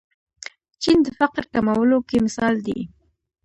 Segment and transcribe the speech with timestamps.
[0.81, 2.79] چین د فقر کمولو کې مثال دی.